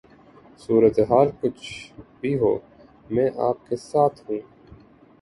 [0.59, 2.57] صورتحال کچھ بھی ہو
[3.09, 4.39] میں آپ کے ساتھ ہوں